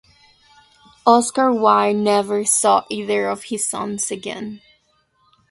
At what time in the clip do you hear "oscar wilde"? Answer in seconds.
1.05-1.95